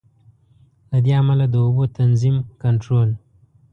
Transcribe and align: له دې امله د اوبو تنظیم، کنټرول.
له 0.91 0.97
دې 1.05 1.11
امله 1.21 1.45
د 1.49 1.55
اوبو 1.65 1.83
تنظیم، 1.97 2.35
کنټرول. 2.63 3.09